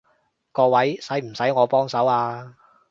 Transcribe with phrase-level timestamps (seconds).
[0.51, 2.55] 各位，使唔使我幫手啊？